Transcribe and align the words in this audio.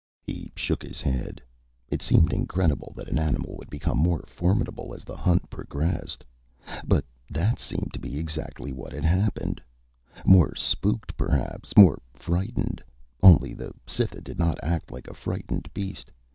He 0.23 0.51
shook 0.55 0.81
his 0.81 0.99
head. 0.99 1.41
It 1.87 2.01
seemed 2.01 2.33
incredible 2.33 2.91
that 2.95 3.07
an 3.07 3.19
animal 3.19 3.55
would 3.57 3.69
become 3.69 3.99
more 3.99 4.23
formidable 4.25 4.95
as 4.95 5.03
the 5.03 5.15
hunt 5.15 5.47
progressed. 5.51 6.25
But 6.87 7.05
that 7.29 7.59
seemed 7.59 7.93
to 7.93 7.99
be 7.99 8.17
exactly 8.17 8.73
what 8.73 8.93
had 8.93 9.05
happened. 9.05 9.61
More 10.25 10.55
spooked, 10.55 11.15
perhaps, 11.17 11.77
more 11.77 12.01
frightened 12.15 12.83
only 13.21 13.53
the 13.53 13.73
Cytha 13.85 14.21
did 14.21 14.39
not 14.39 14.57
act 14.63 14.89
like 14.91 15.07
a 15.07 15.13
frightened 15.13 15.69
beast. 15.71 16.09